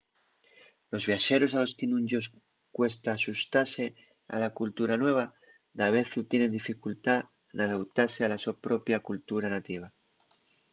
[0.91, 2.25] los viaxeros a los que nun-yos
[2.77, 3.85] cuesta axustase
[4.33, 5.25] a la cultura nueva
[5.79, 7.15] davezu tienen dificultá
[7.55, 9.87] n’adautase a la so propia cultura nativa